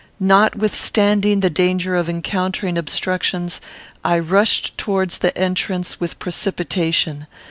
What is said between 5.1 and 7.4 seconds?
the entrance with precipitation.